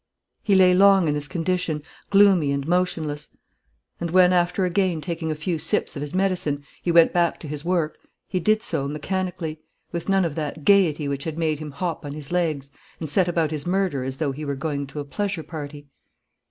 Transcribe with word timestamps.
He 0.41 0.55
lay 0.55 0.73
long 0.73 1.07
in 1.07 1.13
this 1.13 1.27
condition, 1.27 1.83
gloomy 2.09 2.51
and 2.51 2.67
motionless; 2.67 3.29
and 3.99 4.09
when, 4.09 4.33
after 4.33 4.65
again 4.65 4.99
taking 4.99 5.29
a 5.29 5.35
few 5.35 5.59
sips 5.59 5.95
of 5.95 6.01
his 6.01 6.15
medicine, 6.15 6.63
he 6.81 6.91
went 6.91 7.13
back 7.13 7.39
to 7.41 7.47
his 7.47 7.63
work, 7.63 7.99
he 8.27 8.39
did 8.39 8.63
so 8.63 8.87
mechanically, 8.87 9.61
with 9.91 10.09
none 10.09 10.25
of 10.25 10.33
that 10.33 10.65
gayety 10.65 11.07
which 11.07 11.25
had 11.25 11.37
made 11.37 11.59
him 11.59 11.69
hop 11.69 12.03
on 12.03 12.13
his 12.13 12.31
legs 12.31 12.71
and 12.99 13.09
set 13.09 13.27
about 13.27 13.51
his 13.51 13.67
murder 13.67 14.03
as 14.03 14.17
though 14.17 14.31
he 14.31 14.43
were 14.43 14.55
going 14.55 14.87
to 14.87 14.99
a 14.99 15.05
pleasure 15.05 15.43
party. 15.43 15.85